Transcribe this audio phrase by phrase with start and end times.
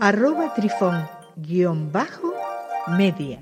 [0.00, 2.32] arroba trifón guion bajo
[2.96, 3.40] media.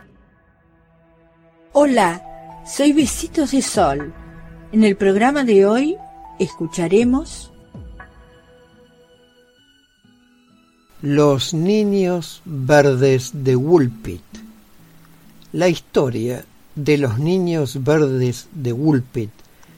[1.73, 2.23] Hola,
[2.67, 4.15] soy Besitos de Sol.
[4.73, 5.97] En el programa de hoy
[6.39, 7.53] escucharemos
[11.03, 14.25] Los niños verdes de Woolpit.
[15.53, 19.31] La historia de los niños verdes de Woolpit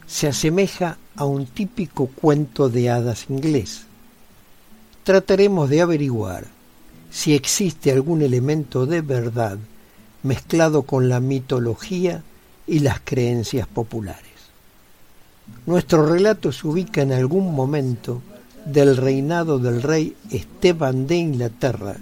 [0.06, 3.82] se asemeja a un típico cuento de hadas inglés.
[5.02, 6.57] Trataremos de averiguar
[7.10, 9.58] si existe algún elemento de verdad
[10.22, 12.22] mezclado con la mitología
[12.66, 14.24] y las creencias populares.
[15.66, 18.22] Nuestro relato se ubica en algún momento
[18.64, 21.96] del reinado del rey Esteban de Inglaterra,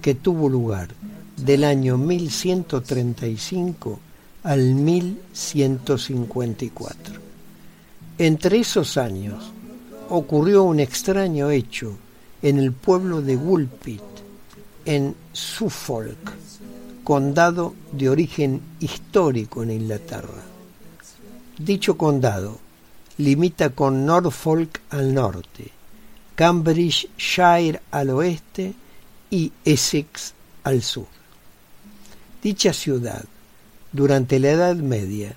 [0.00, 0.88] que tuvo lugar
[1.36, 4.00] del año 1135
[4.44, 7.14] al 1154.
[8.18, 9.52] Entre esos años
[10.08, 11.96] ocurrió un extraño hecho
[12.42, 14.00] en el pueblo de Woolpit,
[14.88, 16.32] en Suffolk,
[17.04, 20.42] condado de origen histórico en Inglaterra.
[21.58, 22.58] Dicho condado
[23.18, 25.72] limita con Norfolk al norte,
[26.36, 28.72] Cambridgeshire al oeste
[29.30, 30.32] y Essex
[30.64, 31.08] al sur.
[32.42, 33.26] Dicha ciudad,
[33.92, 35.34] durante la Edad Media,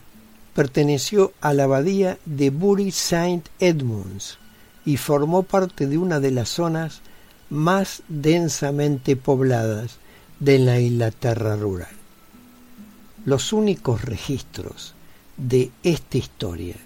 [0.56, 3.44] perteneció a la abadía de Bury St.
[3.60, 4.38] Edmunds
[4.86, 7.02] y formó parte de una de las zonas
[7.52, 9.98] más densamente pobladas
[10.40, 11.92] de la Inglaterra rural.
[13.26, 14.96] Los únicos registros
[15.36, 16.78] de esta historia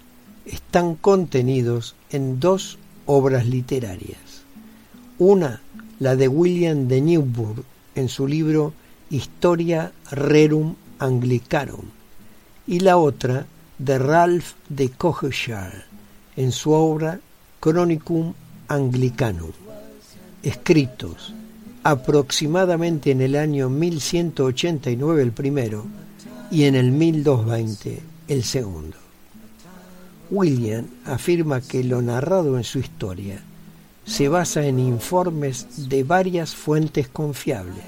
[0.44, 4.42] están contenidos en dos obras literarias.
[5.18, 5.62] Una,
[6.00, 8.74] la de William de Newburgh en su libro
[9.08, 11.86] Historia Rerum Anglicarum,
[12.66, 13.46] y la otra
[13.78, 15.84] de Ralph de Cogeshall
[16.34, 17.20] en su obra
[17.60, 18.34] Chronicum
[18.66, 19.52] Anglicanum
[20.46, 21.34] escritos
[21.82, 25.86] aproximadamente en el año 1189 el primero
[26.52, 28.96] y en el 1220 el segundo.
[30.30, 33.42] William afirma que lo narrado en su historia
[34.04, 37.84] se basa en informes de varias fuentes confiables.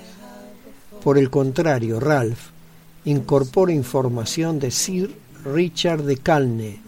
[1.03, 2.51] Por el contrario, Ralph
[3.05, 5.15] incorpora información de Sir
[5.45, 6.81] Richard de Calne,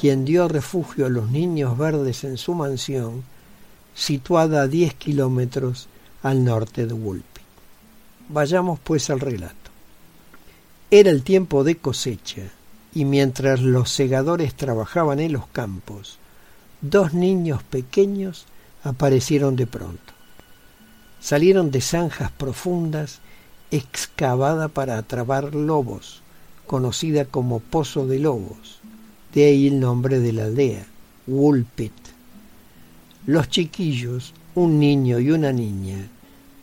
[0.00, 3.24] quien dio refugio a los niños verdes en su mansión
[3.98, 5.88] situada a 10 kilómetros
[6.22, 7.42] al norte de Woolpit.
[8.28, 9.56] Vayamos pues al relato.
[10.90, 12.42] Era el tiempo de cosecha
[12.94, 16.18] y mientras los segadores trabajaban en los campos,
[16.80, 18.46] dos niños pequeños
[18.84, 20.12] aparecieron de pronto.
[21.20, 23.18] Salieron de zanjas profundas
[23.72, 26.22] excavada para atrapar lobos,
[26.68, 28.78] conocida como Pozo de Lobos,
[29.34, 30.86] de ahí el nombre de la aldea,
[31.26, 32.07] Woolpit.
[33.28, 36.08] Los chiquillos, un niño y una niña,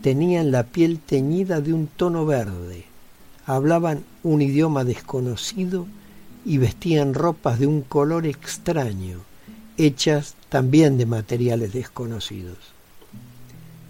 [0.02, 2.86] tenían la piel teñida de un tono verde,
[3.46, 5.86] hablaban un idioma desconocido
[6.44, 9.20] y vestían ropas de un color extraño,
[9.78, 12.58] hechas también de materiales desconocidos.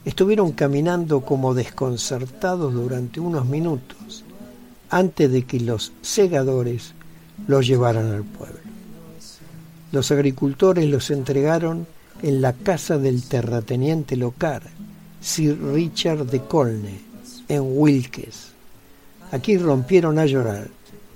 [0.04, 4.26] Estuvieron caminando como desconcertados durante unos minutos
[4.90, 6.92] antes de que los segadores
[7.48, 8.60] los llevaran al pueblo.
[9.94, 11.88] Los agricultores los entregaron
[12.26, 14.64] en la casa del terrateniente local,
[15.22, 17.00] Sir Richard de Colne,
[17.48, 18.48] en Wilkes.
[19.32, 20.68] Aquí rompieron a llorar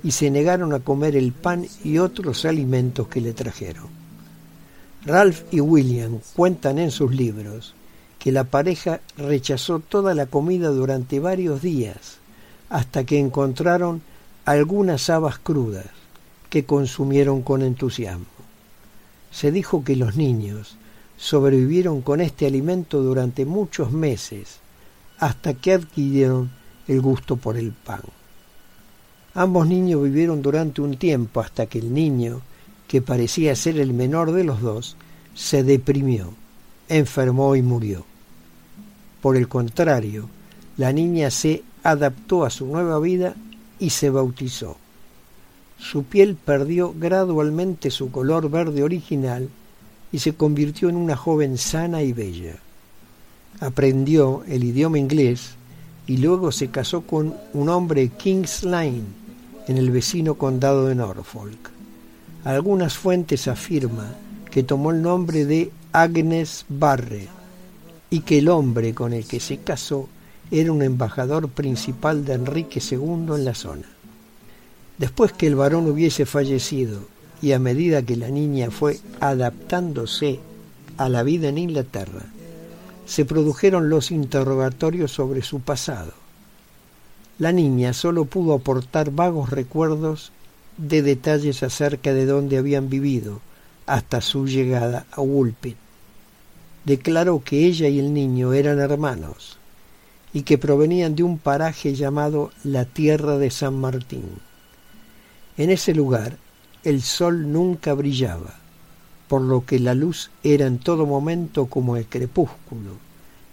[0.04, 3.88] y se negaron a comer el pan y otros alimentos que le trajeron.
[5.04, 7.74] Ralph y William cuentan en sus libros
[8.20, 12.20] que la pareja rechazó toda la comida durante varios días
[12.70, 14.04] hasta que encontraron
[14.46, 15.88] algunas habas crudas
[16.52, 18.26] que consumieron con entusiasmo.
[19.32, 20.78] Se dijo que los niños
[21.20, 24.60] sobrevivieron con este alimento durante muchos meses
[25.18, 26.50] hasta que adquirieron
[26.88, 28.02] el gusto por el pan.
[29.34, 32.42] Ambos niños vivieron durante un tiempo hasta que el niño,
[32.88, 34.96] que parecía ser el menor de los dos,
[35.36, 36.34] se deprimió,
[36.88, 38.06] enfermó y murió.
[39.22, 40.30] Por el contrario,
[40.78, 43.36] la niña se adaptó a su nueva vida
[43.78, 44.78] y se bautizó.
[45.78, 49.50] Su piel perdió gradualmente su color verde original
[50.12, 52.56] y se convirtió en una joven sana y bella.
[53.60, 55.52] Aprendió el idioma inglés
[56.08, 59.06] y luego se casó con un hombre Kings Lynn
[59.68, 61.72] en el vecino condado de Norfolk.
[62.44, 64.16] Algunas fuentes afirman
[64.50, 67.30] que tomó el nombre de Agnes Barrett
[68.10, 70.10] y que el hombre con el que se casó
[70.50, 73.86] era un embajador principal de Enrique II en la zona.
[74.98, 77.02] Después que el varón hubiese fallecido
[77.42, 80.40] y a medida que la niña fue adaptándose
[80.98, 82.26] a la vida en Inglaterra,
[83.06, 86.14] se produjeron los interrogatorios sobre su pasado.
[87.40, 90.32] La niña solo pudo aportar vagos recuerdos
[90.78, 93.42] de detalles acerca de dónde habían vivido
[93.86, 95.78] hasta su llegada a Woolpit.
[96.86, 99.58] Declaró que ella y el niño eran hermanos
[100.34, 104.26] y que provenían de un paraje llamado la Tierra de San Martín.
[105.58, 106.38] En ese lugar
[106.84, 108.56] el sol nunca brillaba,
[109.28, 112.92] por lo que la luz era en todo momento como el crepúsculo,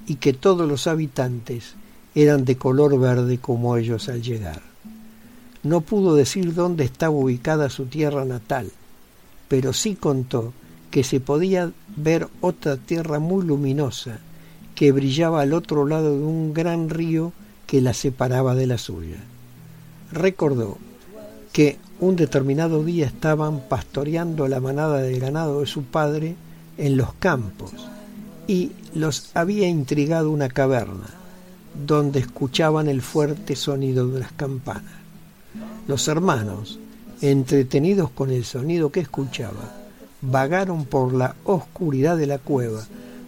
[0.06, 1.74] y que todos los habitantes
[2.14, 4.62] eran de color verde como ellos al llegar.
[5.62, 8.70] No pudo decir dónde estaba ubicada su tierra natal,
[9.48, 10.52] pero sí contó
[10.90, 14.18] que se podía ver otra tierra muy luminosa
[14.74, 17.32] que brillaba al otro lado de un gran río
[17.66, 19.18] que la separaba de la suya.
[20.12, 20.78] Recordó
[21.52, 26.36] que un determinado día estaban pastoreando la manada de ganado de su padre
[26.76, 27.72] en los campos
[28.46, 31.06] y los había intrigado una caverna
[31.86, 34.94] donde escuchaban el fuerte sonido de las campanas.
[35.88, 36.78] Los hermanos,
[37.20, 39.74] entretenidos con el sonido que escuchaba,
[40.20, 42.84] vagaron por la oscuridad de la cueva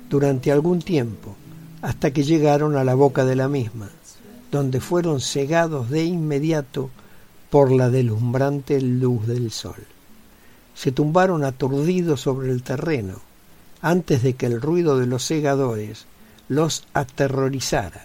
[0.09, 1.37] durante algún tiempo
[1.83, 3.89] hasta que llegaron a la boca de la misma,
[4.51, 6.91] donde fueron cegados de inmediato
[7.51, 9.87] por la deslumbrante luz del sol.
[10.75, 13.21] Se tumbaron aturdidos sobre el terreno
[13.81, 16.07] antes de que el ruido de los segadores
[16.49, 18.05] los aterrorizara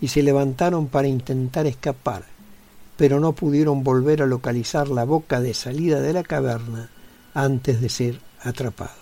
[0.00, 2.24] y se levantaron para intentar escapar,
[2.96, 6.90] pero no pudieron volver a localizar la boca de salida de la caverna
[7.34, 8.96] antes de ser atrapados.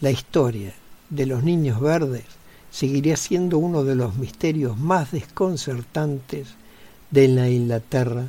[0.00, 0.74] La historia
[1.08, 2.24] de los niños verdes
[2.70, 6.48] seguiría siendo uno de los misterios más desconcertantes
[7.10, 8.28] de la Inglaterra